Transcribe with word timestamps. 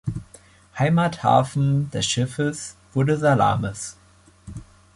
Heimathafen 0.79 1.91
des 1.91 2.07
Schiffes 2.07 2.75
wurde 2.91 3.17
Salamis. 3.19 3.97